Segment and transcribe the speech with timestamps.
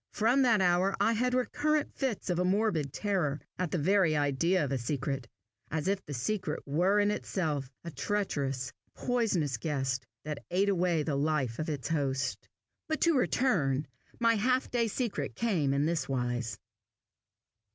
[0.13, 4.65] From that hour I had recurrent fits of a morbid terror at the very idea
[4.65, 5.27] of a secret
[5.69, 11.15] as if a secret were in itself a treacherous, poisonous guest, that ate away the
[11.15, 12.49] life of its host.
[12.87, 13.85] But to return,
[14.19, 16.57] my half day secret came in this wise.